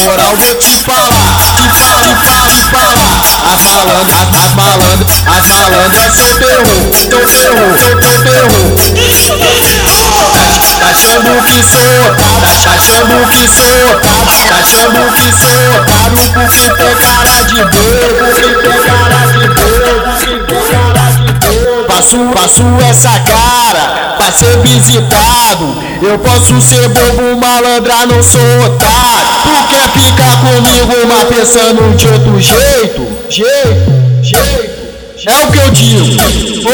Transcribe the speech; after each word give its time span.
moral 0.00 0.36
vou 0.36 0.54
te 0.56 0.78
falar, 0.78 1.36
te 1.56 1.68
falar, 1.68 2.16
te 2.22 2.32
falar, 2.32 2.48
te 2.48 2.62
falar. 2.70 3.22
As 3.52 3.62
malandras, 3.62 4.26
as 4.42 4.54
malandras, 4.54 5.08
as 5.26 5.46
malandras 5.48 6.14
são 6.14 6.30
terror, 6.38 6.90
tão 7.10 7.24
terror, 7.26 7.72
tão 8.00 8.14
terror. 8.22 8.62
Tá 10.80 10.88
achando 10.88 11.32
que 11.44 11.62
sou, 11.62 12.16
tá 12.16 12.72
achando 12.74 13.16
que 13.30 13.48
sou, 13.48 14.00
tá 14.00 14.56
achando 14.60 15.02
que 15.16 15.28
sou 15.32 15.60
otário 15.80 16.22
porque 16.32 16.62
tem 16.70 16.94
cara 16.96 17.42
de 17.44 17.60
bobo, 17.64 18.08
porque 18.18 18.48
tem 18.62 18.78
cara 18.82 19.20
de 19.32 19.44
bobo, 19.48 20.00
porque 20.04 20.32
tem 20.46 20.62
cara 20.70 21.04
de 21.12 21.32
bobo. 21.32 21.86
Faço, 21.88 22.18
faço 22.34 22.64
essa 22.88 23.10
cara 23.20 24.11
ser 24.30 24.58
visitado. 24.58 25.74
Eu 26.02 26.18
posso 26.18 26.60
ser 26.60 26.88
bobo, 26.88 27.36
malandra, 27.40 28.06
não 28.06 28.22
sou 28.22 28.40
otário. 28.66 29.28
Tu 29.42 29.68
quer 29.68 29.88
ficar 29.92 30.40
comigo, 30.40 31.06
mas 31.08 31.24
pensando 31.24 31.96
de 31.96 32.08
outro 32.08 32.40
jeito? 32.40 33.08
Jeito, 33.28 33.92
jeito. 34.22 34.82
É 35.24 35.44
o 35.44 35.52
que 35.52 35.58
eu 35.58 35.70
digo. 35.70 36.02
Ô, 36.66 36.72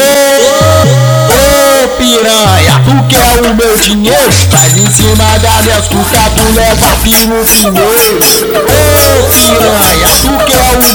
ô, 1.83 1.87
piranha, 1.97 2.81
tu 2.83 3.07
quer 3.07 3.41
o 3.47 3.53
meu 3.53 3.77
dinheiro? 3.77 4.31
Faz 4.49 4.75
em 4.75 4.89
cima 4.91 5.37
das 5.37 5.65
minhas 5.65 5.87
cucas, 5.87 6.33
tu 6.35 6.41
leva 6.55 6.95
fio 7.03 7.45
primeiro. 7.45 8.17
Ô, 8.57 9.23
piranha, 9.31 10.09
tu 10.21 10.45
quer 10.45 10.77
o 10.77 10.88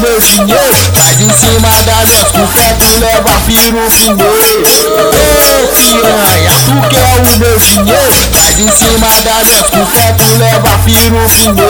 cima 1.35 1.69
das 1.83 2.11
cucas, 2.31 2.73
tu 2.79 2.89
leva 3.01 3.35
primeiro. 3.45 3.83
Ô, 3.83 5.69
piranha, 5.75 6.55
tu 6.65 6.77
quer 6.89 7.11
o 7.19 7.39
meu 7.39 7.57
dinheiro? 7.59 8.15
Faz 8.33 8.59
em 8.59 8.71
cima 8.71 9.11
das 9.23 9.51
cucas, 9.71 10.15
tu 10.17 10.27
leva 10.39 10.79
primeiro. 10.85 11.19
Ô, 11.19 11.67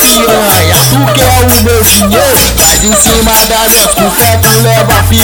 piranha, 0.00 0.78
tu 0.90 1.00
quer 1.14 1.38
o 1.40 1.62
meu 1.62 1.80
dinheiro? 1.82 2.38
Faz 2.56 2.84
em 2.84 2.94
cima 2.94 3.36
das 3.46 3.74
cucas, 3.94 4.34
tu 4.42 4.52
leva 4.62 4.96
fio 5.08 5.20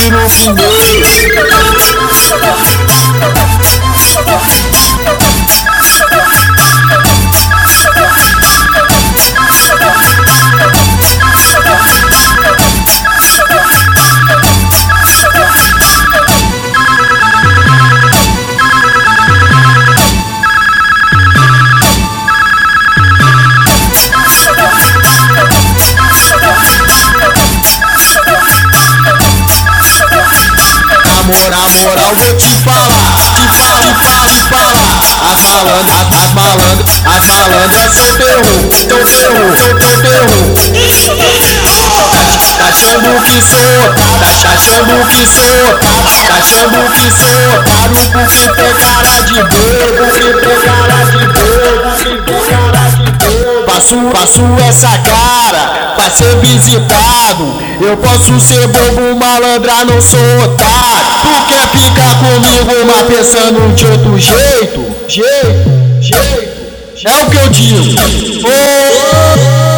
moral, 31.27 31.69
moral 31.83 32.15
vou 32.15 32.37
te 32.37 32.51
falar, 32.63 33.19
te 33.35 33.43
falar, 33.49 33.83
te 33.83 33.93
falar, 33.99 34.29
te 34.29 34.41
falar. 34.49 34.87
As 35.27 35.43
malandras, 35.43 36.07
as 36.15 36.31
malandras, 36.33 36.87
as 37.05 37.27
malandras 37.27 37.93
são 37.95 38.09
terror, 38.17 38.63
tão 38.89 39.03
terror, 39.05 39.53
tão 39.79 39.95
terror. 40.03 40.45
Tá 42.59 42.69
achando 42.69 43.11
que 43.25 43.43
sou, 43.43 43.75
tá, 43.95 44.29
tá 44.43 44.51
achando 44.55 44.95
que 45.09 45.27
sou, 45.27 45.67
tá, 45.79 45.93
tá 46.29 46.35
achando 46.39 46.79
que 46.93 47.07
sou 47.11 47.37
otário 47.59 48.03
porque 48.13 48.43
tem 48.55 48.73
cara 48.75 49.15
de 49.25 49.39
bobo, 49.43 49.87
porque 49.99 50.27
tem 50.47 50.57
cara 50.61 50.99
de 51.11 51.23
bobo, 51.27 51.91
de 51.97 52.13
bobo. 52.19 52.46
Faço, 53.77 53.95
faço 54.11 54.41
essa 54.67 54.89
cara 55.01 55.93
pra 55.97 56.09
ser 56.09 56.35
visitado. 56.37 57.63
Eu 57.79 57.95
posso 57.99 58.41
ser 58.41 58.67
bobo, 58.69 59.15
malandra, 59.17 59.85
não 59.85 60.01
sou 60.01 60.19
otário. 60.45 61.05
Tu 61.21 61.29
quer 61.47 61.69
ficar 61.79 62.15
comigo, 62.19 62.73
mas 62.87 63.03
pensando 63.03 63.75
de 63.75 63.85
outro 63.85 64.19
jeito? 64.19 64.83
Jeito, 65.07 65.71
jeito. 66.01 66.57
É 67.05 67.23
o 67.23 67.31
que 67.31 67.37
eu 67.37 67.49
digo. 67.51 68.01
Ô, 68.43 68.51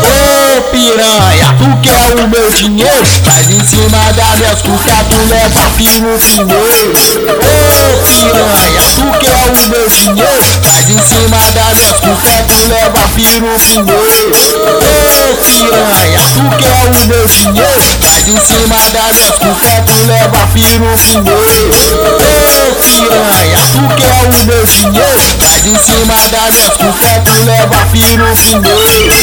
ô, 0.07 0.63
piranha, 0.71 1.57
tu 1.59 1.67
quer 1.83 2.25
o 2.25 2.29
meu 2.29 2.51
dinheiro? 2.53 3.05
Faz 3.25 3.51
em 3.51 3.67
cima 3.67 4.13
das 4.13 4.39
minhas 4.39 4.63
cucas, 4.63 5.07
tu 5.11 5.17
leva 5.29 5.63
fio 5.77 6.19
primeiro. 6.21 6.93
Ô, 7.33 8.07
piranha, 8.07 8.83
tu 8.95 9.19
quer 9.19 9.51
o 9.51 9.69
meu 9.71 9.89
dinheiro? 9.89 10.45
Faz 10.63 10.89
em 10.89 11.03
cima 11.03 11.18
das 11.59 11.75
minhas 11.75 11.99
cucas, 12.01 12.47
tu 12.47 12.55
leva 12.69 13.03
fio 13.15 13.27
primeiro. 13.59 14.31
Ô, 14.69 15.35
piranha, 15.43 16.23
tu 16.35 16.45
quer 16.57 16.87
o 16.87 17.07
meu 17.07 17.27
dinheiro? 17.27 17.83
Faz 18.01 18.29
em 18.29 18.39
cima 18.39 18.79
das 18.91 19.13
minhas 19.17 19.39
cucas, 19.39 19.83
tu 19.87 19.97
leva 20.07 20.47
fio 20.53 20.69
primeiro. 20.69 21.75
Ô, 22.09 22.75
piranha, 22.81 23.61
tu 23.73 23.83
quer 23.97 24.23
o 24.25 24.45
meu 24.45 24.65
dinheiro? 24.65 25.21
Faz 25.41 25.67
em 25.67 25.75
cima 25.75 26.17
das 26.29 26.55
minhas 26.55 26.77
cucas, 26.77 27.19
tu 27.25 27.35
leva 27.45 27.79
fio 27.91 28.05
primeiro. 28.37 29.19